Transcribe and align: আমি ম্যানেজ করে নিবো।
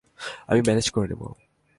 আমি 0.47 0.61
ম্যানেজ 0.61 0.87
করে 0.89 1.07
নিবো। 1.07 1.27